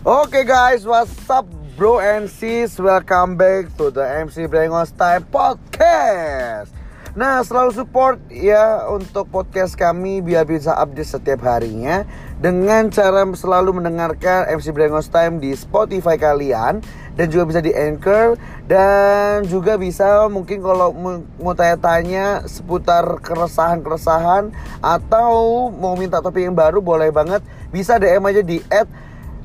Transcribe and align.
Oke 0.00 0.48
guys, 0.48 0.88
what's 0.88 1.12
up 1.28 1.44
bro 1.76 2.00
and 2.00 2.24
sis? 2.24 2.80
Welcome 2.80 3.36
back 3.36 3.68
to 3.76 3.92
the 3.92 4.00
MC 4.00 4.48
Brengos 4.48 4.96
Time 4.96 5.28
Podcast. 5.28 6.72
Nah, 7.12 7.44
selalu 7.44 7.76
support 7.76 8.16
ya 8.32 8.88
untuk 8.88 9.28
podcast 9.28 9.76
kami 9.76 10.24
biar 10.24 10.48
bisa 10.48 10.72
update 10.72 11.04
setiap 11.04 11.44
harinya 11.44 12.08
dengan 12.40 12.88
cara 12.88 13.28
selalu 13.28 13.76
mendengarkan 13.76 14.48
MC 14.48 14.72
Brengos 14.72 15.12
Time 15.12 15.36
di 15.36 15.52
Spotify 15.52 16.16
kalian 16.16 16.80
dan 17.20 17.26
juga 17.28 17.52
bisa 17.52 17.60
di 17.60 17.76
Anchor 17.76 18.40
dan 18.64 19.44
juga 19.52 19.76
bisa 19.76 20.24
mungkin 20.32 20.64
kalau 20.64 20.96
mau 21.36 21.52
tanya-tanya 21.52 22.48
seputar 22.48 23.20
keresahan-keresahan 23.20 24.48
atau 24.80 25.68
mau 25.68 25.92
minta 25.92 26.24
topik 26.24 26.40
yang 26.40 26.56
baru 26.56 26.80
boleh 26.80 27.12
banget 27.12 27.44
bisa 27.68 28.00
DM 28.00 28.24
aja 28.24 28.40
di 28.40 28.64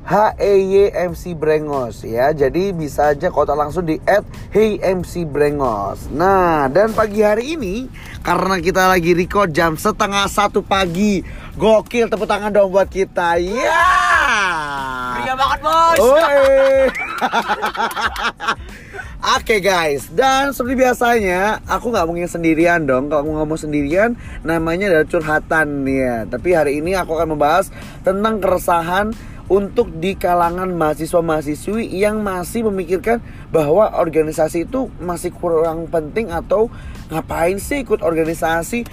HEYMC 0.05 1.33
Brengos 1.33 2.05
ya. 2.05 2.29
Jadi 2.29 2.69
bisa 2.77 3.09
aja 3.13 3.33
kota 3.33 3.57
langsung 3.57 3.89
di 3.89 3.97
@HeyMC 4.53 5.25
Brengos. 5.25 6.13
Nah, 6.13 6.69
dan 6.69 6.93
pagi 6.93 7.25
hari 7.25 7.57
ini 7.57 7.89
karena 8.21 8.61
kita 8.61 8.85
lagi 8.85 9.17
record 9.17 9.49
jam 9.49 9.73
setengah 9.73 10.29
satu 10.29 10.61
pagi. 10.61 11.25
Gokil 11.57 12.05
tepuk 12.05 12.29
tangan 12.29 12.53
dong 12.53 12.69
buat 12.69 12.85
kita. 12.85 13.41
Ya. 13.41 13.81
Pria 15.17 15.33
banget 15.33 15.59
bos. 15.65 15.97
Oke 19.25 19.57
guys, 19.57 20.05
dan 20.13 20.53
seperti 20.53 20.85
biasanya 20.85 21.57
aku 21.65 21.89
nggak 21.89 22.05
mungkin 22.05 22.29
sendirian 22.29 22.85
dong. 22.85 23.09
Kalau 23.09 23.25
aku 23.25 23.33
ngomong 23.33 23.57
sendirian, 23.57 24.13
namanya 24.45 24.85
adalah 24.85 25.09
curhatan 25.09 25.81
ya. 25.89 26.29
Tapi 26.29 26.53
hari 26.53 26.77
ini 26.77 26.93
aku 26.93 27.17
akan 27.17 27.33
membahas 27.33 27.73
tentang 28.05 28.37
keresahan 28.37 29.17
untuk 29.45 29.93
di 30.01 30.17
kalangan 30.17 30.73
mahasiswa-mahasiswi 30.73 31.85
yang 31.93 32.25
masih 32.25 32.65
memikirkan 32.65 33.21
bahwa 33.53 33.93
organisasi 33.93 34.65
itu 34.65 34.89
masih 34.97 35.29
kurang 35.29 35.85
penting 35.85 36.33
atau 36.33 36.73
ngapain 37.13 37.61
sih 37.61 37.85
ikut 37.85 38.01
organisasi 38.01 38.85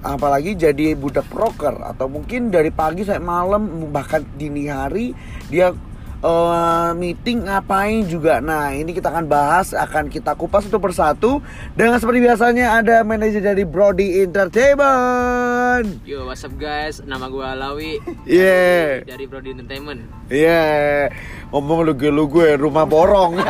apalagi 0.00 0.54
jadi 0.54 0.94
budak 0.94 1.26
proker 1.26 1.74
atau 1.82 2.06
mungkin 2.06 2.54
dari 2.54 2.70
pagi 2.70 3.02
sampai 3.02 3.24
malam 3.24 3.90
bahkan 3.90 4.22
dini 4.38 4.70
hari 4.70 5.12
dia 5.50 5.74
uh, 6.22 6.90
meeting 6.96 7.46
ngapain 7.46 8.06
juga. 8.06 8.40
Nah, 8.42 8.74
ini 8.74 8.94
kita 8.94 9.10
akan 9.10 9.26
bahas, 9.28 9.74
akan 9.74 10.10
kita 10.10 10.34
kupas 10.34 10.66
satu 10.66 10.78
persatu. 10.82 11.42
Dengan 11.74 11.98
seperti 12.00 12.22
biasanya 12.24 12.78
ada 12.82 13.02
manajer 13.06 13.42
dari 13.42 13.64
Brody 13.66 14.22
Entertainment. 14.22 16.02
Yo, 16.02 16.26
what's 16.26 16.42
up 16.42 16.54
guys? 16.58 17.02
Nama 17.04 17.26
gue 17.30 17.44
Alawi. 17.44 17.92
Yeah. 18.26 19.02
Dari, 19.04 19.10
dari 19.14 19.24
Brody 19.26 19.50
Entertainment. 19.54 20.00
Iya, 20.28 20.44
yeah. 20.44 21.08
ngomong 21.54 21.88
lu 21.88 21.92
gue 21.96 22.10
lu 22.12 22.28
gue 22.28 22.56
rumah 22.58 22.84
borong. 22.84 23.38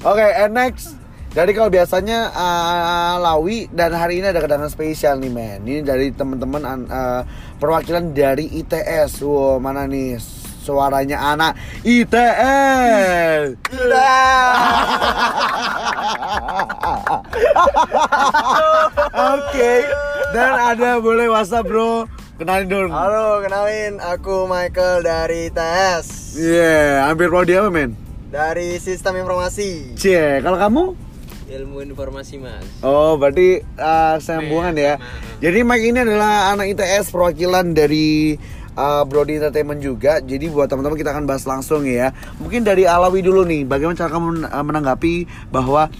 Oke, 0.00 0.16
okay, 0.16 0.32
and 0.48 0.56
next 0.56 0.99
jadi 1.30 1.50
kalau 1.54 1.70
biasanya 1.70 2.34
uh, 2.34 3.22
Lawi 3.22 3.70
dan 3.70 3.94
hari 3.94 4.18
ini 4.18 4.34
ada 4.34 4.42
kedatangan 4.42 4.66
spesial 4.66 5.22
nih 5.22 5.30
men. 5.30 5.62
Ini 5.62 5.86
dari 5.86 6.10
teman-teman 6.10 6.90
uh, 6.90 7.22
perwakilan 7.62 8.10
dari 8.10 8.50
ITS. 8.50 9.22
Wow, 9.22 9.62
mana 9.62 9.86
nih 9.86 10.18
suaranya 10.60 11.22
anak 11.22 11.54
ITS. 11.86 13.62
Oke. 19.14 19.54
Okay. 19.54 19.86
Dan 20.34 20.52
ada 20.74 20.98
boleh 20.98 21.30
WhatsApp 21.30 21.66
bro. 21.66 22.10
Kenalin 22.42 22.66
dong. 22.66 22.90
Halo, 22.90 23.38
kenalin 23.44 24.02
aku 24.02 24.50
Michael 24.50 25.06
dari 25.06 25.46
ITS. 25.46 26.34
Iya, 26.40 26.58
yeah, 26.58 27.06
hampir 27.06 27.30
prodi 27.30 27.54
apa 27.54 27.70
men? 27.70 27.94
Dari 28.34 28.82
sistem 28.82 29.14
informasi. 29.22 29.94
Cie, 29.94 30.42
kalau 30.42 30.58
kamu? 30.58 31.09
Ilmu 31.50 31.82
informasi 31.82 32.38
mas. 32.38 32.62
Oh 32.86 33.18
berarti 33.18 33.66
uh, 33.74 34.16
sambungan 34.22 34.74
ya. 34.78 35.02
jadi 35.42 35.66
Mike 35.66 35.86
ini 35.90 35.98
adalah 36.06 36.54
anak 36.54 36.78
ITS 36.78 37.10
perwakilan 37.10 37.74
dari 37.74 38.38
uh, 38.78 39.02
Brody 39.02 39.42
Entertainment 39.42 39.82
juga. 39.82 40.22
Jadi 40.22 40.46
buat 40.46 40.70
teman-teman 40.70 40.98
kita 40.98 41.10
akan 41.10 41.26
bahas 41.26 41.44
langsung 41.44 41.82
ya. 41.86 42.14
Mungkin 42.38 42.62
dari 42.62 42.86
Alawi 42.86 43.26
dulu 43.26 43.42
nih 43.42 43.66
bagaimana 43.66 43.98
cara 43.98 44.10
kamu 44.14 44.46
uh, 44.46 44.64
menanggapi 44.64 45.26
bahwa 45.50 45.90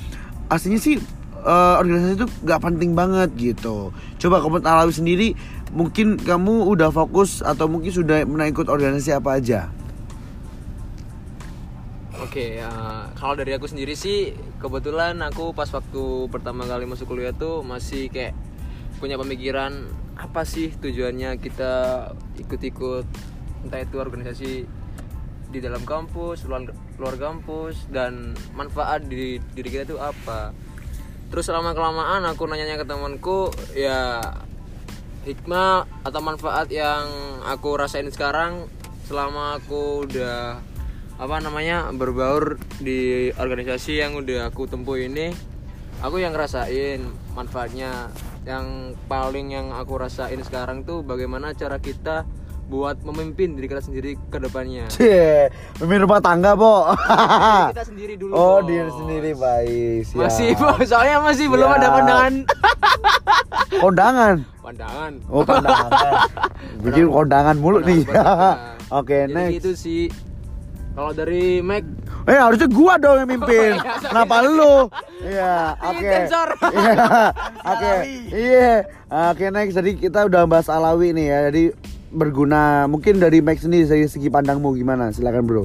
aslinya 0.46 0.78
sih 0.78 1.02
uh, 1.42 1.82
organisasi 1.82 2.14
itu 2.22 2.26
gak 2.46 2.62
penting 2.62 2.94
banget 2.94 3.34
gitu. 3.34 3.90
Coba 4.22 4.38
kamu 4.38 4.62
Alawi 4.62 4.94
sendiri 4.94 5.28
mungkin 5.74 6.18
kamu 6.18 6.66
udah 6.66 6.90
fokus 6.90 7.42
atau 7.42 7.70
mungkin 7.70 7.90
sudah 7.94 8.22
pernah 8.26 8.46
ikut 8.50 8.66
organisasi 8.66 9.14
apa 9.14 9.38
aja 9.38 9.79
Oke, 12.18 12.58
okay, 12.58 12.66
uh, 12.66 13.06
kalau 13.14 13.38
dari 13.38 13.54
aku 13.54 13.70
sendiri 13.70 13.94
sih 13.94 14.34
kebetulan 14.58 15.14
aku 15.22 15.54
pas 15.54 15.70
waktu 15.70 16.26
pertama 16.26 16.66
kali 16.66 16.82
masuk 16.82 17.14
kuliah 17.14 17.30
tuh 17.30 17.62
masih 17.62 18.10
kayak 18.10 18.34
punya 18.98 19.14
pemikiran 19.14 19.86
apa 20.18 20.42
sih 20.42 20.74
tujuannya 20.74 21.38
kita 21.38 22.10
ikut-ikut 22.42 23.06
entah 23.62 23.80
itu 23.80 23.96
organisasi 24.02 24.66
di 25.50 25.58
dalam 25.58 25.86
kampus, 25.86 26.50
luar, 26.50 26.66
luar 26.98 27.14
kampus 27.14 27.86
dan 27.94 28.34
manfaat 28.58 29.06
di 29.06 29.38
diri 29.54 29.68
kita 29.70 29.94
itu 29.94 29.98
apa. 30.02 30.50
Terus 31.30 31.46
selama 31.46 31.78
kelamaan 31.78 32.26
aku 32.26 32.42
nanyanya 32.50 32.74
ke 32.74 32.86
temanku 32.90 33.54
ya 33.78 34.18
hikmah 35.22 35.86
atau 36.02 36.20
manfaat 36.22 36.66
yang 36.74 37.06
aku 37.46 37.78
rasain 37.78 38.10
sekarang 38.10 38.66
selama 39.06 39.62
aku 39.62 40.10
udah 40.10 40.58
apa 41.20 41.36
namanya 41.36 41.92
berbaur 41.92 42.56
di 42.80 43.28
organisasi 43.36 44.00
yang 44.00 44.16
udah 44.16 44.48
aku 44.48 44.64
tempuh 44.64 44.96
ini 44.96 45.36
aku 46.00 46.16
yang 46.16 46.32
ngerasain 46.32 47.04
manfaatnya 47.36 48.08
yang 48.48 48.96
paling 49.04 49.52
yang 49.52 49.68
aku 49.76 50.00
rasain 50.00 50.40
sekarang 50.40 50.80
tuh 50.80 51.04
bagaimana 51.04 51.52
cara 51.52 51.76
kita 51.76 52.24
buat 52.72 53.04
memimpin 53.04 53.52
diri 53.58 53.66
kita 53.66 53.82
sendiri 53.82 54.14
ke 54.30 54.38
depannya. 54.38 54.86
Cie, 54.94 55.50
memimpin 55.82 56.06
rumah 56.06 56.22
tangga, 56.22 56.54
Bo. 56.54 56.94
kita 57.74 57.82
sendiri 57.90 58.14
dulu. 58.14 58.30
Oh, 58.30 58.62
diri 58.62 58.86
sendiri 58.94 59.34
baik. 59.34 60.06
Siap. 60.06 60.22
Masih, 60.22 60.54
Bo. 60.54 60.78
Soalnya 60.86 61.18
masih 61.18 61.50
Siap. 61.50 61.54
belum 61.58 61.66
ada 61.66 61.88
pandangan. 61.98 62.32
kondangan. 63.82 64.34
Pandangan. 64.62 65.12
Oh, 65.26 65.42
pandangan. 65.42 65.90
Bikin 66.78 67.10
kondangan 67.10 67.56
mulu 67.58 67.82
nih. 67.82 68.06
Oke, 68.06 68.54
okay, 68.94 69.22
next. 69.26 69.58
itu 69.58 69.70
sih 69.74 70.00
kalau 70.94 71.12
dari 71.14 71.62
Mac 71.62 71.86
Eh 72.28 72.36
harusnya 72.36 72.68
gua 72.68 73.00
dong 73.00 73.16
yang 73.24 73.30
mimpin. 73.30 73.74
Oh, 73.74 73.80
iya, 73.80 74.08
Kenapa 74.12 74.36
lu? 74.44 74.76
Iya, 75.24 75.54
oke. 75.80 76.10
Iya. 76.70 77.08
Oke. 77.64 77.92
Iya. 78.30 78.72
Oke, 79.32 79.44
next 79.48 79.74
jadi 79.74 79.90
kita 79.96 80.20
udah 80.28 80.44
bahas 80.44 80.68
Alawi 80.68 81.16
nih 81.16 81.26
ya. 81.26 81.38
Jadi 81.48 81.64
berguna 82.12 82.84
mungkin 82.86 83.18
dari 83.18 83.40
Mac 83.40 83.58
sendiri 83.58 83.88
dari 83.88 84.06
segi 84.06 84.28
pandangmu 84.28 84.76
gimana? 84.76 85.10
Silakan, 85.10 85.44
Bro. 85.48 85.64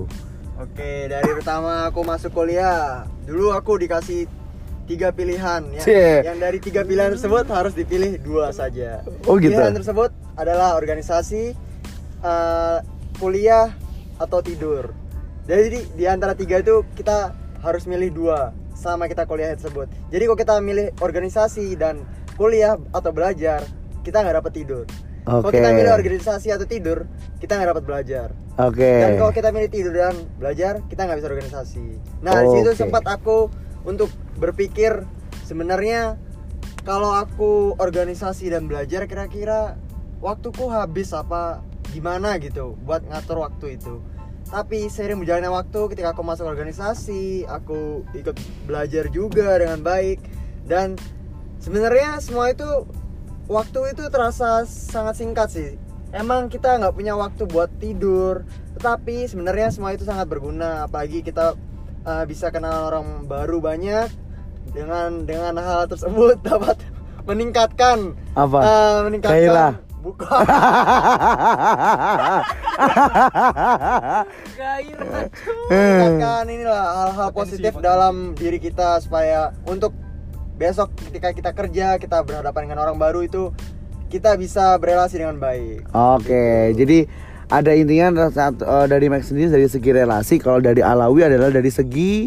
Oke, 0.55 1.11
dari 1.11 1.31
pertama 1.35 1.91
aku 1.91 2.01
masuk 2.07 2.31
kuliah, 2.31 3.03
dulu 3.27 3.51
aku 3.51 3.75
dikasih 3.75 4.25
tiga 4.87 5.11
pilihan 5.11 5.61
ya. 5.75 5.81
Cie. 5.83 6.23
Yang 6.23 6.37
dari 6.39 6.57
tiga 6.63 6.81
pilihan 6.87 7.11
tersebut 7.13 7.45
harus 7.51 7.75
dipilih 7.75 8.17
dua 8.23 8.55
saja. 8.55 9.03
Oh 9.27 9.35
gitu. 9.35 9.51
Pilihan 9.51 9.75
tersebut 9.75 10.15
adalah 10.39 10.79
organisasi, 10.79 11.51
uh, 12.23 12.79
kuliah 13.19 13.75
atau 14.15 14.39
tidur 14.39 15.04
jadi 15.45 15.81
di 15.93 16.05
antara 16.05 16.33
tiga 16.33 16.61
itu 16.61 16.85
kita 16.97 17.33
harus 17.61 17.85
milih 17.89 18.13
dua 18.13 18.53
sama 18.75 19.09
kita 19.09 19.25
kuliah 19.25 19.53
tersebut 19.53 19.89
jadi 20.11 20.23
kalau 20.29 20.39
kita 20.39 20.53
milih 20.61 20.87
organisasi 21.01 21.77
dan 21.79 22.03
kuliah 22.35 22.75
atau 22.91 23.09
belajar 23.15 23.63
kita 24.05 24.21
nggak 24.21 24.43
dapat 24.43 24.51
tidur 24.53 24.85
okay. 25.23 25.41
kalau 25.41 25.53
kita 25.53 25.69
milih 25.73 25.93
organisasi 25.95 26.47
atau 26.53 26.67
tidur 26.67 27.07
kita 27.41 27.57
nggak 27.57 27.69
dapat 27.77 27.85
belajar 27.85 28.29
Oke. 28.55 28.87
Okay. 28.87 29.03
Dan 29.03 29.11
kalau 29.19 29.31
kita 29.35 29.51
milih 29.51 29.67
tidur 29.67 29.91
dan 29.91 30.15
belajar, 30.39 30.79
kita 30.87 31.03
nggak 31.03 31.19
bisa 31.19 31.27
organisasi. 31.27 31.87
Nah, 32.23 32.39
di 32.39 32.47
situ 32.55 32.71
okay. 32.71 32.79
sempat 32.87 33.03
aku 33.03 33.51
untuk 33.83 34.07
berpikir 34.39 35.03
sebenarnya 35.43 36.15
kalau 36.87 37.11
aku 37.11 37.75
organisasi 37.75 38.47
dan 38.47 38.71
belajar 38.71 39.11
kira-kira 39.11 39.75
waktuku 40.23 40.71
habis 40.71 41.11
apa 41.11 41.65
gimana 41.91 42.39
gitu 42.39 42.79
buat 42.87 43.03
ngatur 43.05 43.43
waktu 43.43 43.75
itu 43.75 43.99
tapi 44.45 44.87
sering 44.93 45.17
berjalannya 45.21 45.49
waktu 45.49 45.79
ketika 45.93 46.13
aku 46.13 46.21
masuk 46.21 46.45
organisasi 46.45 47.49
aku 47.49 48.05
ikut 48.13 48.37
belajar 48.69 49.09
juga 49.09 49.57
dengan 49.57 49.81
baik 49.81 50.21
dan 50.69 50.93
sebenarnya 51.57 52.21
semua 52.21 52.53
itu 52.53 52.85
waktu 53.49 53.97
itu 53.97 54.05
terasa 54.13 54.65
sangat 54.69 55.17
singkat 55.17 55.49
sih 55.49 55.69
emang 56.13 56.47
kita 56.47 56.77
nggak 56.77 56.93
punya 56.93 57.17
waktu 57.17 57.43
buat 57.49 57.73
tidur 57.81 58.45
tetapi 58.77 59.25
sebenarnya 59.25 59.73
semua 59.73 59.97
itu 59.97 60.05
sangat 60.05 60.29
berguna 60.29 60.85
apalagi 60.85 61.25
kita 61.25 61.57
uh, 62.05 62.23
bisa 62.29 62.53
kenal 62.53 62.93
orang 62.93 63.25
baru 63.25 63.57
banyak 63.59 64.09
dengan 64.71 65.25
dengan 65.25 65.57
hal 65.57 65.89
tersebut 65.89 66.41
dapat 66.47 66.77
meningkatkan 67.25 68.13
Apa? 68.37 68.59
eh, 68.61 68.97
meningkatkan 69.09 69.41
Gairah. 69.41 69.73
Bukan 70.05 70.45
Gairah. 74.53 75.25
meningkatkan 75.65 76.45
inilah 76.45 76.83
hal-hal 76.93 77.29
positif 77.33 77.73
dalam 77.81 78.37
diri 78.37 78.61
kita 78.61 79.01
supaya 79.01 79.49
untuk 79.65 79.97
besok 80.55 80.93
ketika 81.09 81.33
kita 81.33 81.51
kerja 81.57 81.87
kita 81.97 82.21
berhadapan 82.21 82.69
dengan 82.69 82.85
orang 82.85 83.01
baru 83.01 83.25
itu 83.25 83.49
kita 84.13 84.37
bisa 84.37 84.77
berelasi 84.77 85.17
dengan 85.17 85.41
baik 85.41 85.89
Oke, 85.89 86.77
jadi 86.77 87.09
ada 87.49 87.71
intinya 87.77 88.29
saat, 88.33 88.57
eh, 88.57 88.85
dari 88.89 89.05
Max 89.09 89.29
sendiri 89.29 89.53
dari 89.53 89.67
segi 89.69 89.89
relasi, 89.93 90.41
kalau 90.41 90.57
dari 90.57 90.81
Alawi 90.81 91.29
adalah 91.29 91.53
dari 91.53 91.69
segi 91.69 92.25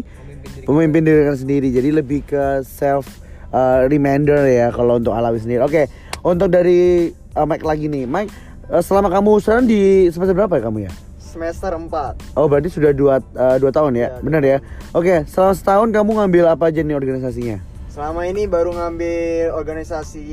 pemimpin 0.63 1.03
diri 1.03 1.27
kalian 1.27 1.39
sendiri. 1.39 1.67
Jadi 1.75 1.89
lebih 1.91 2.23
ke 2.23 2.63
self 2.63 3.19
eh, 3.51 3.79
reminder 3.91 4.47
ya 4.47 4.71
kalau 4.71 4.95
untuk 4.95 5.11
Alawi 5.11 5.43
sendiri. 5.43 5.59
Oke, 5.65 5.91
untuk 6.23 6.47
dari 6.47 7.11
eh, 7.31 7.45
Mike 7.45 7.65
lagi 7.65 7.85
nih, 7.85 8.05
Mike 8.05 8.31
eh, 8.67 8.81
selama 8.81 9.09
kamu 9.09 9.37
sekarang 9.39 9.65
di 9.65 10.07
semester 10.09 10.35
berapa 10.35 10.53
ya 10.55 10.63
kamu 10.65 10.79
ya? 10.85 10.91
semester 11.19 11.69
4 11.77 12.41
Oh 12.41 12.49
berarti 12.49 12.73
sudah 12.73 12.89
dua, 12.89 13.21
eh, 13.21 13.57
dua 13.61 13.69
tahun 13.69 13.93
ya, 13.93 14.09
Ya, 14.09 14.09
benar 14.19 14.41
ya? 14.41 14.57
Oke, 14.91 15.29
selama 15.29 15.53
setahun 15.53 15.89
kamu 15.93 16.11
ngambil 16.17 16.43
apa 16.49 16.73
aja 16.73 16.81
nih 16.81 16.97
organisasinya? 16.97 17.57
selama 17.89 18.23
ini 18.23 18.47
baru 18.47 18.71
ngambil 18.71 19.51
organisasi 19.51 20.23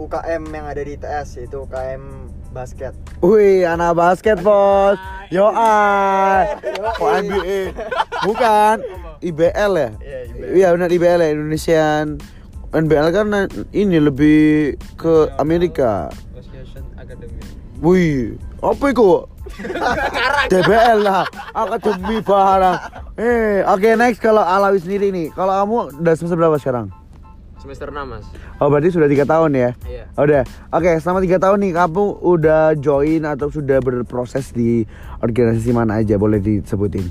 UKM 0.00 0.42
yang 0.48 0.64
ada 0.64 0.80
di 0.80 0.96
ITS 0.96 1.28
yaitu 1.36 1.60
UKM 1.60 2.00
basket 2.54 2.94
Wih, 3.20 3.68
anak 3.68 3.92
basket 3.92 4.40
bos. 4.40 4.96
Yo 5.28 5.44
ah. 5.44 6.46
Oh, 6.96 7.12
NBA. 7.12 7.74
Bukan. 8.24 8.76
IBL 9.20 9.72
ya? 9.76 9.90
Iya, 9.98 10.18
IBL. 10.24 10.50
Iya 10.56 10.68
benar 10.72 10.88
IBL 10.88 11.20
ya 11.20 11.30
Indonesian. 11.30 12.06
NBL 12.72 13.08
kan 13.12 13.28
ini 13.76 14.00
lebih 14.00 14.40
ke 14.96 15.28
Amerika. 15.36 16.08
Association 16.32 16.80
Academy. 16.96 17.36
Wih, 17.84 18.40
apa 18.64 18.84
itu? 18.88 19.28
DBL 20.48 21.04
lah, 21.04 21.28
akademi 21.52 22.24
barang. 22.24 22.78
Eh, 23.20 23.60
oke 23.68 23.88
next 24.00 24.24
kalau 24.24 24.40
Alawi 24.40 24.80
sendiri 24.80 25.12
nih. 25.12 25.28
Kalau 25.36 25.52
kamu 25.52 25.76
udah 26.00 26.14
semester 26.16 26.38
berapa 26.40 26.56
sekarang? 26.56 26.88
Semester 27.60 27.92
6 27.92 28.08
mas. 28.08 28.24
Oh 28.58 28.72
berarti 28.72 28.88
sudah 28.90 29.06
tiga 29.06 29.28
tahun 29.28 29.52
ya? 29.54 29.70
Iya. 29.86 30.04
Udah. 30.18 30.42
Oke, 30.74 30.98
selama 30.98 31.22
tiga 31.22 31.38
tahun 31.38 31.62
nih 31.62 31.72
kamu 31.76 32.04
udah 32.24 32.74
join 32.80 33.22
atau 33.28 33.52
sudah 33.52 33.78
berproses 33.78 34.50
di 34.50 34.82
organisasi 35.20 35.70
mana 35.70 36.00
aja? 36.00 36.18
Boleh 36.18 36.42
disebutin? 36.42 37.06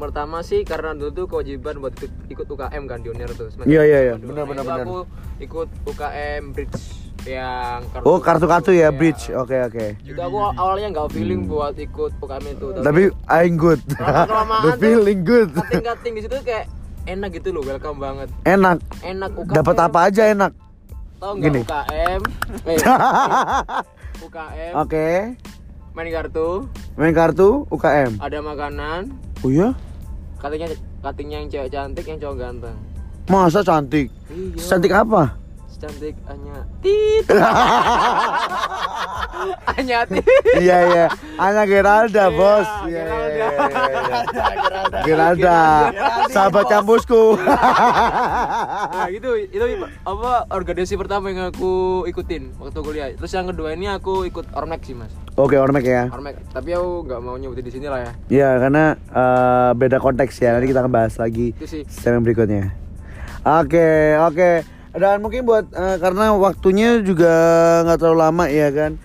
Yang 0.00 0.16
pertama 0.16 0.40
sih 0.40 0.64
karena 0.64 0.96
dulu 0.96 1.12
tuh 1.12 1.26
kewajiban 1.28 1.76
buat 1.76 1.92
ikut, 1.92 2.08
ikut 2.32 2.46
UKM 2.48 2.88
kan 2.88 3.04
Dionir 3.04 3.28
tuh. 3.36 3.52
Iya, 3.62 3.84
iya, 3.84 3.98
iya. 4.00 4.14
Benar, 4.16 4.32
Nah, 4.32 4.46
benar, 4.48 4.64
benar. 4.64 4.80
Aku 4.80 4.98
ikut 5.38 5.68
UKM 5.84 6.56
Bridge 6.56 6.80
yang 7.28 7.84
Oh 8.00 8.16
kartu-kartu 8.16 8.72
ya, 8.72 8.88
Iya. 8.88 8.96
bridge. 8.96 9.28
Oke 9.28 9.60
oke. 9.60 10.00
Itu 10.00 10.16
aku 10.16 10.40
awalnya 10.56 10.88
nggak 10.88 11.12
feeling 11.12 11.44
buat 11.44 11.76
ikut 11.76 12.16
UKM 12.16 12.44
itu. 12.48 12.66
Tapi 12.80 13.02
I'm 13.28 13.60
good. 13.60 13.76
The 14.64 14.72
feeling 14.80 15.20
good. 15.20 15.52
kating-kating 15.52 16.12
di 16.16 16.22
situ 16.24 16.36
kayak 16.40 16.64
enak 17.04 17.36
gitu 17.36 17.52
loh, 17.52 17.60
welcome 17.60 18.00
banget. 18.00 18.32
Enak. 18.48 18.80
Enak 19.04 19.36
UKM. 19.36 19.52
Dapat 19.52 19.76
apa 19.84 19.98
aja 20.08 20.22
enak. 20.24 20.52
Tahu 21.20 21.32
Gini. 21.36 21.60
nggak 21.60 21.68
UKM? 21.68 22.20
Eh, 22.72 22.76
UKM 24.18 24.72
Oke. 24.82 25.36
main 25.92 26.08
kartu, 26.08 26.48
Main 26.96 27.12
kartu 27.12 27.68
UKM. 27.68 28.16
ada 28.16 28.38
makanan, 28.40 29.12
Oh 29.42 29.52
iya? 29.52 29.76
Katanya 30.40 30.66
katingnya 31.04 31.38
yang 31.44 31.48
cewek 31.52 31.68
cantik, 31.70 32.04
yang 32.08 32.18
cowok 32.18 32.36
ganteng. 32.40 32.76
Masa 33.28 33.60
cantik? 33.62 34.08
Iya. 34.32 34.64
Cantik 34.66 34.92
apa? 34.96 35.36
Cantik 35.80 36.12
hanya 36.28 36.60
tit. 36.84 37.24
hanya 39.72 39.98
tit. 40.04 40.28
iya 40.60 40.78
iya. 40.92 41.06
Ana 41.40 41.64
Geralda, 41.64 42.28
Bos. 42.28 42.68
Iya, 42.84 43.00
Iya 43.00 43.16
iya 43.32 43.48
iya. 43.48 44.20
Geralda. 45.08 45.56
iya, 45.88 45.96
iya. 45.96 46.28
Sahabat 46.36 46.68
kampusku. 46.68 47.40
Nah, 47.40 49.08
itu 49.08 49.48
itu 49.48 49.64
apa 50.04 50.44
organisasi 50.52 51.00
pertama 51.00 51.32
yang 51.32 51.48
aku 51.48 52.04
ikutin 52.04 52.52
waktu 52.60 52.80
kuliah. 52.84 53.08
Terus 53.16 53.32
yang 53.32 53.48
kedua 53.48 53.72
ini 53.72 53.88
aku 53.88 54.28
ikut 54.28 54.52
Ormek 54.52 54.84
sih, 54.84 54.92
Mas. 54.92 55.16
Oke, 55.40 55.56
Ormek 55.56 55.88
ya. 55.88 56.12
Ormek. 56.12 56.44
Tapi 56.52 56.76
aku 56.76 57.08
nggak 57.08 57.20
mau 57.24 57.40
nyebutin 57.40 57.64
di 57.64 57.72
sini 57.72 57.88
lah 57.88 58.04
ya. 58.04 58.12
Ya 58.28 58.50
karena 58.60 59.00
eh, 59.00 59.70
beda 59.80 59.96
konteks 59.96 60.44
ya. 60.44 60.60
Nanti 60.60 60.76
kita 60.76 60.84
akan 60.84 60.92
bahas 60.92 61.16
lagi 61.16 61.56
segmen 61.88 62.20
berikutnya. 62.20 62.76
Oke 63.48 64.20
oke. 64.20 64.79
Dan 64.90 65.22
mungkin 65.22 65.46
buat 65.46 65.70
eh, 65.70 65.96
karena 66.02 66.34
waktunya 66.34 66.98
juga 67.00 67.30
nggak 67.86 67.98
terlalu 67.98 68.18
lama 68.18 68.44
ya 68.50 68.68
kan. 68.74 68.98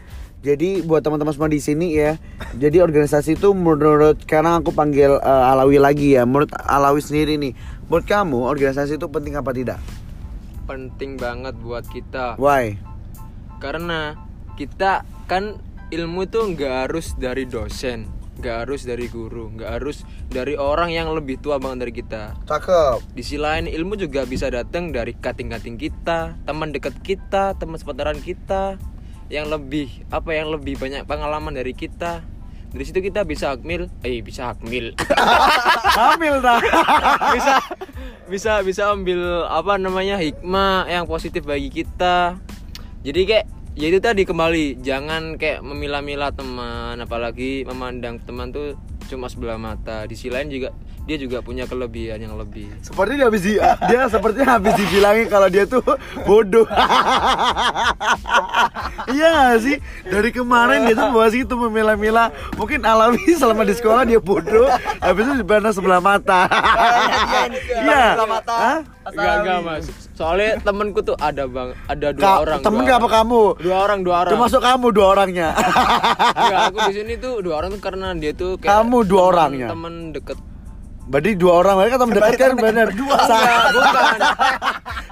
Jadi 0.45 0.85
buat 0.85 1.01
teman-teman 1.01 1.33
semua 1.33 1.49
di 1.49 1.61
sini 1.61 1.97
ya. 1.97 2.17
Jadi 2.57 2.77
organisasi 2.81 3.37
itu 3.37 3.53
menurut 3.53 4.21
sekarang 4.25 4.61
aku 4.61 4.73
panggil 4.73 5.17
eh, 5.17 5.51
Alawi 5.51 5.77
lagi 5.77 6.17
ya. 6.17 6.25
Menurut 6.25 6.53
Alawi 6.53 7.01
sendiri 7.01 7.37
nih. 7.37 7.53
Menurut 7.85 8.05
kamu 8.09 8.39
organisasi 8.49 8.97
itu 8.97 9.05
penting 9.09 9.37
apa 9.37 9.53
tidak? 9.53 9.77
Penting 10.65 11.21
banget 11.21 11.53
buat 11.61 11.85
kita. 11.85 12.41
Why? 12.41 12.81
Karena 13.61 14.17
kita 14.57 15.05
kan 15.29 15.61
ilmu 15.93 16.25
itu 16.25 16.41
nggak 16.41 16.89
harus 16.89 17.13
dari 17.13 17.45
dosen, 17.45 18.09
nggak 18.45 18.69
harus 18.69 18.85
dari 18.85 19.09
guru, 19.09 19.49
nggak 19.57 19.81
harus 19.81 20.05
dari 20.29 20.53
orang 20.53 20.93
yang 20.93 21.09
lebih 21.17 21.41
tua 21.41 21.57
banget 21.57 21.89
dari 21.89 21.93
kita. 21.97 22.37
Cakep. 22.45 23.17
Di 23.17 23.25
sisi 23.25 23.41
lain 23.41 23.65
ilmu 23.65 23.97
juga 23.97 24.21
bisa 24.29 24.53
datang 24.53 24.93
dari 24.93 25.17
kating-kating 25.17 25.81
kita, 25.81 26.37
teman 26.45 26.69
dekat 26.69 26.93
kita, 27.01 27.57
teman 27.57 27.81
seputaran 27.81 28.21
kita 28.21 28.77
yang 29.33 29.49
lebih 29.49 30.05
apa 30.13 30.29
yang 30.37 30.53
lebih 30.53 30.77
banyak 30.77 31.09
pengalaman 31.09 31.57
dari 31.57 31.73
kita. 31.73 32.21
Dari 32.69 32.83
situ 32.85 33.01
kita 33.01 33.25
bisa 33.25 33.55
hakmil, 33.55 33.89
eh 34.05 34.21
bisa 34.21 34.53
hakmil. 34.53 34.93
Hamil 35.97 36.43
dah. 36.43 36.61
bisa 37.35 37.55
bisa 38.29 38.51
bisa 38.61 38.93
ambil 38.93 39.47
apa 39.49 39.79
namanya 39.81 40.21
hikmah 40.21 40.85
yang 40.85 41.09
positif 41.09 41.47
bagi 41.49 41.73
kita. 41.73 42.37
Jadi 43.01 43.21
kayak 43.25 43.54
ya 43.75 43.91
itu 43.91 43.99
tadi 43.99 44.23
kembali 44.23 44.79
jangan 44.79 45.35
kayak 45.35 45.59
memilah-milah 45.59 46.31
teman 46.31 46.95
apalagi 47.03 47.67
memandang 47.67 48.23
teman 48.23 48.55
tuh 48.55 48.79
cuma 49.11 49.29
sebelah 49.29 49.59
mata. 49.59 50.07
Di 50.07 50.15
sisi 50.17 50.31
lain 50.31 50.49
juga 50.49 50.71
dia 51.05 51.17
juga 51.17 51.37
punya 51.39 51.63
kelebihan 51.63 52.17
yang 52.17 52.33
lebih. 52.33 52.65
Seperti 52.81 53.13
dia 53.15 53.25
habis 53.25 53.41
di, 53.41 53.53
dia 53.61 54.01
sepertinya 54.07 54.57
habis 54.57 54.73
dibilangin 54.73 55.27
kalau 55.27 55.47
dia 55.47 55.63
tuh 55.63 55.85
bodoh. 56.23 56.65
iya 59.07 59.29
gak 59.47 59.59
sih? 59.61 59.77
Dari 60.03 60.29
kemarin 60.31 60.85
dia 60.85 60.95
tuh 60.95 61.09
bahas 61.11 61.33
itu 61.33 61.53
memilah-milah. 61.53 62.33
Mungkin 62.55 62.81
alami 62.81 63.21
selama 63.31 63.61
di 63.61 63.73
sekolah 63.73 64.03
dia 64.03 64.17
bodoh, 64.17 64.65
habis 64.97 65.23
itu 65.23 65.35
dipandang 65.37 65.71
sebelah 65.71 66.01
mata. 66.01 66.49
Iya. 67.45 68.17
sebelah 68.17 68.29
mata. 68.31 68.55
Enggak 69.05 69.33
enggak 69.39 69.59
mas. 69.61 69.85
Soalnya 70.11 70.57
temenku 70.59 70.99
tuh 70.99 71.13
ada 71.15 71.45
bang, 71.45 71.77
ada 71.85 72.07
dua 72.09 72.25
Ka- 72.25 72.39
orang. 72.41 72.59
temen 72.65 72.81
gak 72.83 72.97
apa 72.97 73.09
kamu? 73.13 73.41
Dua 73.61 73.77
orang, 73.79 73.99
dua 74.01 74.15
orang. 74.19 74.31
Termasuk 74.33 74.57
kamu 74.59 74.87
dua 74.89 75.05
orangnya. 75.13 75.49
Enggak, 76.33 76.61
aku 76.65 76.77
di 76.89 76.93
sini 76.95 77.13
tuh 77.15 77.33
dua 77.39 77.61
orang 77.61 77.69
tuh 77.71 77.81
karena 77.83 78.17
dia 78.17 78.33
tuh 78.33 78.57
kayak 78.57 78.73
Kamu 78.73 78.97
dua 79.03 79.13
temen- 79.13 79.29
orangnya? 79.29 79.67
Temen 79.69 79.93
deket. 80.11 80.37
Berarti 81.05 81.37
dua 81.37 81.61
orang 81.61 81.75
mereka 81.77 82.01
teman 82.01 82.13
dekat 82.17 82.33
kan 82.41 82.51
benar. 82.57 82.87
Dua. 82.89 83.13
Enggak, 83.13 83.65
bukan. 83.77 84.19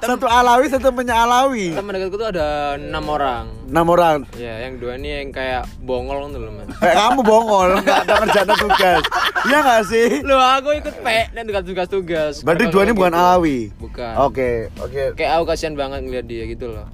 Satu 0.04 0.26
alawi, 0.28 0.66
satu 0.68 0.90
punya 0.90 1.16
alawi. 1.22 1.78
Temen 1.78 1.94
dekatku 1.94 2.18
tuh 2.18 2.28
ada 2.34 2.76
enam 2.82 3.06
orang. 3.08 3.46
Enam 3.70 3.86
orang. 3.94 4.18
Ya, 4.36 4.66
yang 4.66 4.82
dua 4.82 4.98
ini 4.98 5.22
yang 5.22 5.30
kayak 5.30 5.70
bongol 5.86 6.34
gitu 6.34 6.42
loh 6.42 6.52
mas. 6.58 6.68
Kayak 6.82 6.98
kamu 6.98 7.22
bongol, 7.22 7.70
nggak 7.86 8.00
ada 8.10 8.14
kerjaan 8.26 8.48
tugas. 8.58 9.04
Iya 9.46 9.58
nggak 9.62 9.82
sih? 9.86 10.10
Lu 10.26 10.36
aku 10.36 10.70
ikut 10.82 10.96
P 10.98 11.08
dan 11.30 11.44
tugas 11.46 11.64
tugas-tugas. 11.64 12.34
Berarti 12.42 12.66
dua 12.74 12.82
ini 12.90 12.94
bukan 12.98 13.14
gitu? 13.14 13.22
alawi. 13.22 13.60
Bukan. 13.78 14.14
Oke, 14.28 14.50
oke. 14.82 15.04
Kayak 15.14 15.32
aku 15.38 15.46
kasihan 15.54 15.78
banget 15.78 16.04
ngeliat 16.04 16.26
dia 16.26 16.44
gitu 16.50 16.74
loh. 16.74 16.90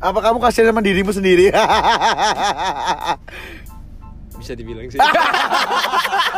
Apa 0.00 0.22
kamu 0.22 0.38
kasihan 0.38 0.70
sama 0.70 0.80
dirimu 0.80 1.12
sendiri? 1.12 1.50
Bisa 4.40 4.56
dibilang 4.56 4.88
sih. 4.88 4.96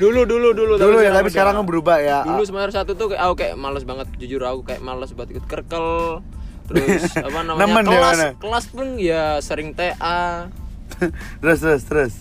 dulu 0.00 0.24
dulu 0.24 0.48
dulu 0.56 0.72
Dulu 0.80 0.98
ya, 0.98 1.12
tapi 1.12 1.28
sekarang 1.28 1.60
kamu 1.60 1.66
berubah 1.68 1.96
ya. 2.00 2.18
dulu 2.24 2.40
semester 2.42 2.72
satu 2.72 2.96
tuh 2.96 3.12
kayak 3.12 3.20
aku 3.20 3.34
kayak 3.36 3.54
males 3.54 3.84
banget 3.84 4.08
jujur 4.16 4.40
aku 4.40 4.64
kayak 4.64 4.80
males 4.80 5.12
buat 5.12 5.28
ikut 5.28 5.44
kerkel 5.44 6.24
terus 6.66 7.12
apa 7.28 7.38
namanya 7.44 7.60
Nemen 7.68 7.84
kelas 7.84 8.16
mana? 8.16 8.28
kelas 8.40 8.64
pun 8.72 8.86
ya 8.96 9.36
sering 9.38 9.76
TA 9.76 10.48
terus 11.44 11.58
terus 11.60 11.82
terus. 11.84 12.14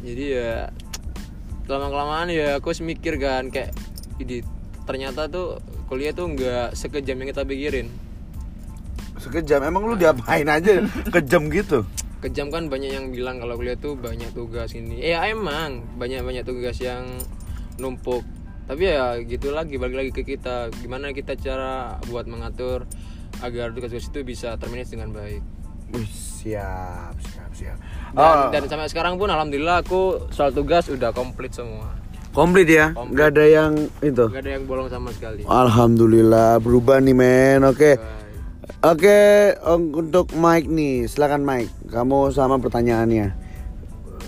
jadi 0.00 0.24
ya 0.30 0.52
lama 1.64 1.88
kelamaan 1.88 2.28
ya 2.28 2.60
aku 2.60 2.70
harus 2.70 2.84
mikir 2.84 3.16
kan 3.16 3.48
kayak 3.48 3.72
ini 4.20 4.44
ternyata 4.84 5.26
tuh 5.26 5.58
kuliah 5.88 6.12
tuh 6.12 6.28
nggak 6.28 6.76
sekejam 6.76 7.18
yang 7.18 7.28
kita 7.32 7.42
pikirin 7.42 7.88
Sekejam. 9.14 9.62
Emang 9.62 9.86
lu 9.86 9.94
diapain 9.94 10.44
aja 10.44 10.84
kejam 11.14 11.48
gitu? 11.48 11.86
Kejam 12.24 12.48
kan 12.48 12.66
banyak 12.66 12.90
yang 12.90 13.06
bilang 13.08 13.36
kalau 13.36 13.54
kuliah 13.54 13.76
tuh 13.76 13.94
banyak 13.94 14.32
tugas 14.32 14.72
ini 14.72 14.96
ya 14.96 15.20
emang 15.24 15.84
banyak 15.94 16.20
banyak 16.20 16.42
tugas 16.42 16.80
yang 16.80 17.04
numpuk 17.76 18.24
tapi 18.64 18.88
ya 18.88 19.20
gitu 19.20 19.52
lagi 19.52 19.76
balik 19.76 19.96
lagi 19.98 20.10
ke 20.10 20.24
kita 20.24 20.72
gimana 20.74 21.12
kita 21.12 21.36
cara 21.36 22.00
buat 22.06 22.24
mengatur 22.24 22.88
agar 23.38 23.70
tugas-tugas 23.70 24.08
itu 24.08 24.20
bisa 24.22 24.56
termanage 24.56 24.88
dengan 24.88 25.12
baik 25.12 25.44
Wih, 25.92 26.08
siap, 26.08 27.12
siap, 27.22 27.50
siap. 27.52 27.76
dan, 28.10 28.24
Oh, 28.40 28.48
dan 28.50 28.62
sampai 28.66 28.88
sekarang 28.88 29.14
pun 29.14 29.28
alhamdulillah 29.28 29.78
aku 29.78 30.26
soal 30.30 30.48
tugas 30.50 30.88
udah 30.88 31.12
komplit 31.12 31.52
semua 31.52 31.92
komplit 32.32 32.66
ya, 32.66 32.90
komplit. 32.90 33.14
nggak 33.14 33.28
ada 33.30 33.44
yang 33.46 33.72
itu. 34.00 34.24
nggak 34.26 34.42
ada 34.42 34.50
yang 34.50 34.64
bolong 34.64 34.88
sama 34.88 35.12
sekali 35.12 35.44
Alhamdulillah 35.44 36.58
berubah 36.58 36.98
nih 36.98 37.14
men. 37.14 37.62
Oke, 37.62 37.94
Baik. 37.94 38.82
oke 38.82 39.18
om- 39.62 39.94
untuk 39.94 40.34
Mike 40.34 40.66
nih, 40.66 41.06
silakan 41.06 41.46
Mike. 41.46 41.70
Kamu 41.94 42.34
sama 42.34 42.58
pertanyaannya. 42.58 43.30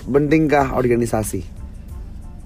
Pentingkah 0.06 0.78
organisasi? 0.78 1.42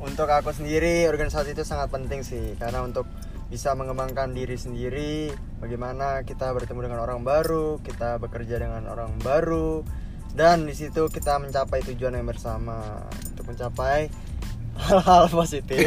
Untuk 0.00 0.24
aku 0.24 0.48
sendiri 0.48 1.04
organisasi 1.04 1.52
itu 1.52 1.60
sangat 1.60 1.92
penting 1.92 2.24
sih 2.24 2.56
karena 2.56 2.80
untuk 2.80 3.04
bisa 3.52 3.76
mengembangkan 3.76 4.32
diri 4.32 4.56
sendiri, 4.56 5.28
bagaimana 5.60 6.24
kita 6.24 6.48
bertemu 6.56 6.88
dengan 6.88 7.04
orang 7.04 7.20
baru, 7.20 7.76
kita 7.84 8.16
bekerja 8.16 8.56
dengan 8.56 8.88
orang 8.88 9.12
baru 9.20 9.84
dan 10.32 10.64
di 10.64 10.72
situ 10.72 11.10
kita 11.12 11.36
mencapai 11.36 11.84
tujuan 11.84 12.16
yang 12.16 12.24
bersama 12.24 13.04
untuk 13.28 13.44
mencapai 13.52 14.08
hal-hal 14.88 15.28
positif. 15.28 15.76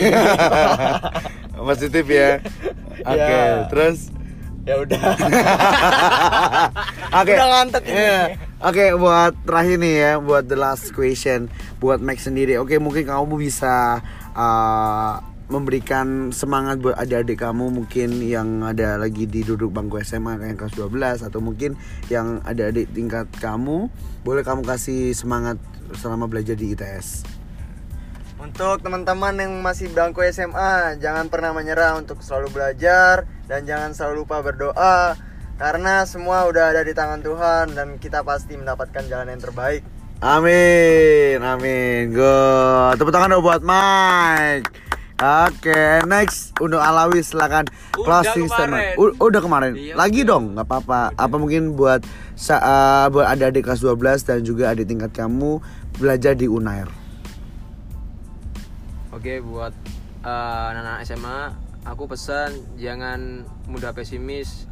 Positif 1.63 2.05
ya. 2.05 2.37
Oke, 3.09 3.17
Ya. 3.17 3.65
terus 3.71 4.11
ya 4.67 4.75
udah. 4.77 5.01
Oke. 7.23 7.33
Udah 7.33 7.47
ngantuk 7.49 7.83
ini. 7.87 7.95
Iya. 7.95 8.19
Oke, 8.63 8.95
buat 8.95 9.35
terakhir 9.43 9.75
nih 9.75 9.95
ya, 9.99 10.11
buat 10.23 10.47
the 10.47 10.55
last 10.55 10.95
question 10.95 11.51
buat 11.83 11.99
Max 11.99 12.31
sendiri. 12.31 12.55
Oke, 12.63 12.79
mungkin 12.79 13.03
kamu 13.03 13.35
bisa 13.35 13.99
uh, 14.31 15.19
memberikan 15.51 16.31
semangat 16.31 16.79
buat 16.79 16.95
adik-adik 16.95 17.43
kamu 17.43 17.75
mungkin 17.75 18.23
yang 18.23 18.63
ada 18.63 18.95
lagi 18.95 19.27
di 19.27 19.43
duduk 19.43 19.67
bangku 19.67 19.99
SMA 19.99 20.39
yang 20.39 20.55
kelas 20.55 20.79
12 20.79 21.27
atau 21.27 21.43
mungkin 21.43 21.75
yang 22.07 22.39
ada 22.47 22.71
adik 22.71 22.87
tingkat 22.95 23.27
kamu, 23.43 23.91
boleh 24.23 24.47
kamu 24.47 24.63
kasih 24.63 25.11
semangat 25.11 25.59
selama 25.99 26.31
belajar 26.31 26.55
di 26.55 26.71
ITS. 26.71 27.27
Untuk 28.39 28.79
teman-teman 28.79 29.43
yang 29.43 29.59
masih 29.59 29.91
bangku 29.91 30.23
SMA, 30.31 31.03
jangan 31.03 31.27
pernah 31.27 31.51
menyerah 31.51 31.99
untuk 31.99 32.23
selalu 32.23 32.47
belajar 32.55 33.27
dan 33.43 33.67
jangan 33.67 33.91
selalu 33.91 34.23
lupa 34.23 34.39
berdoa 34.39 35.19
karena 35.57 36.03
semua 36.09 36.49
udah 36.49 36.73
ada 36.73 36.81
di 36.81 36.93
tangan 36.97 37.21
Tuhan 37.21 37.77
dan 37.77 37.87
kita 38.01 38.25
pasti 38.25 38.57
mendapatkan 38.57 39.05
jalan 39.05 39.29
yang 39.29 39.41
terbaik. 39.41 39.81
Amin, 40.23 41.43
amin. 41.43 42.15
Good. 42.15 42.95
Tepuk 42.95 43.11
tangan 43.11 43.35
dong 43.35 43.43
buat 43.43 43.59
Mike. 43.59 44.71
Oke, 45.23 46.03
next 46.03 46.51
untuk 46.59 46.83
Alawi 46.83 47.23
silakan 47.23 47.63
Udah 47.95 48.23
closing 48.23 48.49
statement. 48.49 48.99
Udah 49.21 49.39
kemarin. 49.39 49.71
Iya, 49.77 49.95
Lagi 49.95 50.25
udah. 50.25 50.29
dong, 50.35 50.43
nggak 50.57 50.67
apa-apa. 50.67 51.01
Apa 51.15 51.35
mungkin 51.39 51.79
buat 51.79 52.03
uh, 52.49 53.07
buat 53.07 53.25
adik-adik 53.31 53.63
kelas 53.67 53.83
12 53.83 54.27
dan 54.27 54.39
juga 54.43 54.73
adik 54.73 54.89
tingkat 54.89 55.15
kamu 55.15 55.63
belajar 55.95 56.33
di 56.35 56.49
Unair. 56.49 56.89
Oke 59.13 59.39
buat 59.45 59.71
eh, 60.25 60.63
anak-anak 60.73 61.05
SMA, 61.05 61.39
aku 61.85 62.03
pesan 62.09 62.49
jangan 62.81 63.45
mudah 63.69 63.93
pesimis 63.93 64.65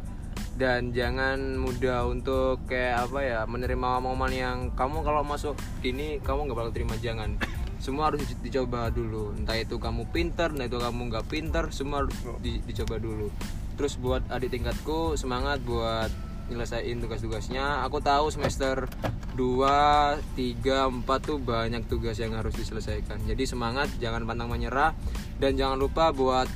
dan 0.62 0.94
jangan 0.94 1.58
mudah 1.58 2.06
untuk 2.06 2.62
kayak 2.70 3.10
apa 3.10 3.18
ya 3.26 3.40
menerima 3.50 3.98
omongan 3.98 4.30
yang 4.30 4.58
kamu 4.78 5.02
kalau 5.02 5.26
masuk 5.26 5.58
ini 5.82 6.22
kamu 6.22 6.46
nggak 6.46 6.58
bakal 6.62 6.70
terima 6.70 6.94
jangan. 7.02 7.34
Semua 7.82 8.14
harus 8.14 8.22
di- 8.22 8.38
dicoba 8.46 8.86
dulu. 8.94 9.34
Entah 9.34 9.58
itu 9.58 9.74
kamu 9.82 10.14
pinter, 10.14 10.54
entah 10.54 10.70
itu 10.70 10.78
kamu 10.78 11.10
nggak 11.10 11.26
pinter, 11.26 11.74
semua 11.74 12.06
harus 12.06 12.14
di- 12.38 12.62
dicoba 12.62 13.02
dulu. 13.02 13.26
Terus 13.74 13.98
buat 13.98 14.22
adik 14.30 14.54
tingkatku 14.54 15.18
semangat 15.18 15.58
buat 15.66 16.14
nyelesain 16.46 16.94
tugas-tugasnya. 17.02 17.82
Aku 17.82 17.98
tahu 17.98 18.30
semester 18.30 18.86
2, 19.34 20.22
3, 20.38 20.86
4 20.86 21.18
tuh 21.26 21.42
banyak 21.42 21.90
tugas 21.90 22.22
yang 22.22 22.38
harus 22.38 22.54
diselesaikan. 22.54 23.18
Jadi 23.26 23.50
semangat, 23.50 23.90
jangan 23.98 24.22
pantang 24.30 24.46
menyerah 24.46 24.94
dan 25.42 25.58
jangan 25.58 25.74
lupa 25.74 26.14
buat 26.14 26.46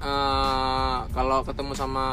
eh, 0.00 0.96
kalau 1.12 1.38
ketemu 1.44 1.72
sama 1.76 2.06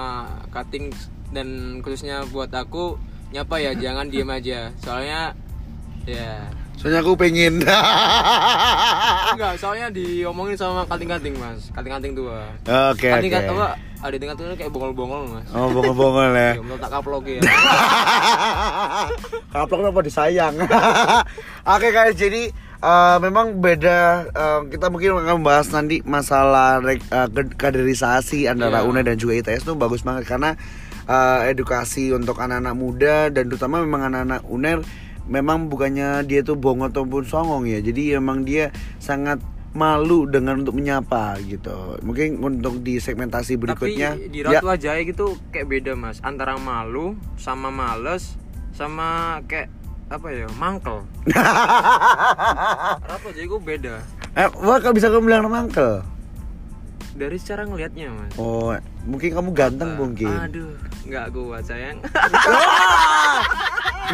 cutting 0.51 0.91
dan 1.31 1.47
khususnya 1.81 2.23
buat 2.29 2.51
aku 2.51 2.95
nyapa 3.31 3.55
ya 3.59 3.71
jangan 3.83 4.07
diem 4.07 4.29
aja. 4.29 4.71
Soalnya 4.79 5.33
ya 6.07 6.47
Soalnya 6.77 7.01
aku 7.01 7.17
pengen. 7.17 7.57
enggak, 9.33 9.53
soalnya 9.57 9.89
diomongin 9.89 10.53
sama 10.53 10.85
kating-kating, 10.85 11.33
Mas. 11.41 11.73
Kating-kating 11.73 12.13
tua. 12.13 12.53
Oke, 12.93 13.09
Kating 13.09 13.33
oke. 13.33 13.49
apa? 13.49 13.67
Ada 13.97 14.15
tingkat 14.21 14.35
tuh 14.37 14.53
kayak 14.53 14.69
bongol-bongol, 14.69 15.25
Mas. 15.25 15.49
Oh, 15.57 15.73
bongol-bongol 15.73 16.37
ya. 16.37 16.53
Ya, 16.57 16.61
menurut 16.61 16.77
tak 16.77 16.93
kaplok 16.93 17.25
ya. 17.25 17.41
Kaplok 19.49 19.77
kenapa 19.81 19.99
disayang? 20.05 20.53
Oke 21.65 21.89
guys, 21.89 22.13
jadi 22.13 22.53
eh, 22.77 23.17
memang 23.21 23.57
beda 23.57 23.99
eh, 24.29 24.59
kita 24.69 24.87
mungkin 24.87 25.17
akan 25.17 25.41
membahas 25.41 25.67
nanti 25.73 26.01
masalah 26.05 26.81
ke- 26.83 27.55
kaderisasi 27.57 28.45
antara 28.45 28.81
Iya. 28.81 28.87
UNER 28.87 29.05
dan 29.13 29.17
juga 29.17 29.33
ITS 29.37 29.65
itu 29.65 29.73
bagus 29.73 30.01
banget 30.01 30.29
karena 30.29 30.53
eh, 31.07 31.51
edukasi 31.51 32.11
untuk 32.11 32.37
anak-anak 32.37 32.75
muda 32.75 33.15
dan 33.33 33.47
terutama 33.49 33.81
memang 33.81 34.11
anak-anak 34.13 34.41
UNER 34.45 34.79
memang 35.27 35.67
bukannya 35.67 36.23
dia 36.23 36.39
tuh 36.39 36.55
bongol 36.55 36.87
ataupun 36.89 37.27
songong 37.27 37.67
ya. 37.67 37.83
Jadi 37.83 38.15
memang 38.15 38.47
dia 38.47 38.71
sangat 38.97 39.43
malu 39.75 40.25
dengan 40.25 40.63
untuk 40.63 40.73
menyapa 40.79 41.37
gitu. 41.43 41.99
Mungkin 42.01 42.41
untuk 42.41 42.81
di 42.81 42.97
segmentasi 42.97 43.59
berikutnya 43.59 44.15
Tapi 44.17 44.31
di 44.31 44.39
ya. 44.41 44.57
Ratu 44.63 44.73
Jaya 44.79 45.01
gitu 45.03 45.37
kayak 45.51 45.67
beda, 45.67 45.93
Mas. 45.93 46.17
Antara 46.23 46.55
malu 46.57 47.13
sama 47.37 47.69
males 47.69 48.39
sama 48.73 49.41
kayak 49.45 49.69
apa 50.07 50.27
ya? 50.31 50.47
Mangkel. 50.55 51.03
Ratu 53.03 53.29
Jaya 53.35 53.45
itu 53.45 53.57
beda. 53.59 53.95
Eh, 54.37 54.47
wah 54.63 54.77
kalau 54.79 54.95
bisa 54.95 55.11
kamu 55.11 55.27
bilang 55.27 55.49
mangkel. 55.49 56.05
Dari 57.17 57.37
cara 57.41 57.65
ngelihatnya, 57.65 58.13
Mas. 58.13 58.31
Oh, 58.37 58.77
mungkin 59.09 59.33
kamu 59.33 59.49
ganteng 59.57 59.97
mungkin. 59.97 60.29
Aduh, 60.29 60.77
nggak 61.09 61.33
kuat 61.33 61.65
sayang. 61.65 61.97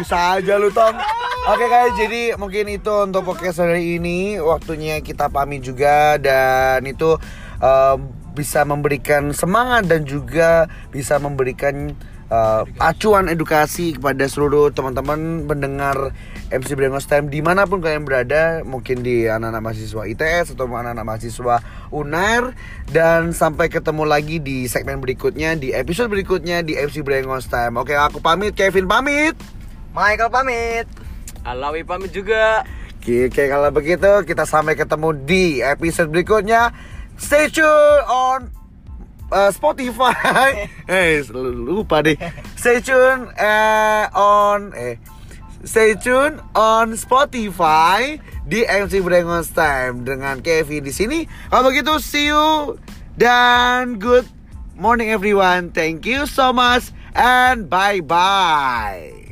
Bisa 0.00 0.40
aja 0.40 0.58
lu 0.58 0.72
Tom. 0.74 0.96
Oke 1.44 1.68
guys, 1.68 1.92
jadi 2.00 2.40
mungkin 2.40 2.72
itu 2.72 2.94
untuk 3.04 3.28
podcast 3.28 3.60
hari 3.60 4.00
ini. 4.00 4.40
Waktunya 4.40 5.04
kita 5.04 5.28
pamit 5.28 5.62
juga 5.62 6.16
dan 6.16 6.80
itu 6.88 7.20
eh, 7.60 7.96
bisa 8.34 8.66
memberikan 8.66 9.30
semangat 9.30 9.86
dan 9.86 10.02
juga 10.02 10.66
bisa 10.90 11.22
memberikan 11.22 11.94
eh, 12.30 12.62
acuan 12.80 13.28
edukasi 13.28 13.96
kepada 13.96 14.24
seluruh 14.28 14.70
teman-teman 14.72 15.44
pendengar 15.44 16.12
MC 16.52 16.76
Brengos 16.76 17.08
Time 17.08 17.32
di 17.32 17.40
mana 17.40 17.64
pun 17.64 17.82
kalian 17.82 18.06
berada, 18.06 18.62
mungkin 18.62 19.02
di 19.02 19.26
anak-anak 19.26 19.62
mahasiswa 19.64 20.02
ITS 20.06 20.54
atau 20.54 20.68
anak-anak 20.68 21.04
mahasiswa 21.04 21.56
UNAIR 21.90 22.54
dan 22.92 23.34
sampai 23.34 23.72
ketemu 23.72 24.04
lagi 24.06 24.38
di 24.38 24.70
segmen 24.70 25.02
berikutnya, 25.02 25.58
di 25.58 25.74
episode 25.74 26.12
berikutnya 26.12 26.62
di 26.62 26.78
MC 26.78 27.02
Brengos 27.04 27.50
Time. 27.50 27.80
Oke, 27.80 27.96
aku 27.98 28.22
pamit, 28.22 28.54
Kevin 28.54 28.86
pamit. 28.86 29.34
Michael 29.94 30.30
pamit. 30.30 30.86
Alawi 31.44 31.84
pamit 31.86 32.10
juga. 32.10 32.64
Oke, 33.04 33.28
kalau 33.28 33.68
begitu 33.68 34.08
kita 34.24 34.48
sampai 34.48 34.80
ketemu 34.80 35.12
di 35.28 35.60
episode 35.60 36.08
berikutnya. 36.08 36.72
Stay 37.14 37.46
tune 37.46 38.02
on 38.10 38.63
uh, 39.34 39.50
Spotify. 39.50 40.70
eh, 40.86 41.18
lupa 41.34 42.06
deh. 42.06 42.14
Stay 42.54 42.78
tune 42.78 43.34
eh, 43.34 44.06
on 44.14 44.70
eh 44.78 45.02
Stay 45.64 45.96
tune 45.96 46.44
on 46.52 46.92
Spotify 46.92 48.20
di 48.44 48.68
MC 48.68 49.00
Brengos 49.00 49.48
Time 49.56 50.04
dengan 50.04 50.44
Kevin 50.44 50.84
di 50.84 50.92
sini. 50.92 51.24
Kalau 51.48 51.72
begitu, 51.72 51.96
see 52.04 52.28
you 52.28 52.76
dan 53.16 53.96
good 53.96 54.28
morning 54.76 55.08
everyone. 55.08 55.72
Thank 55.72 56.04
you 56.04 56.28
so 56.28 56.52
much 56.52 56.92
and 57.16 57.72
bye 57.72 58.04
bye. 58.04 59.23